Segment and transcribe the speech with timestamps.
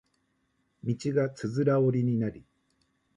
[0.83, 2.43] 道がつづら折りになり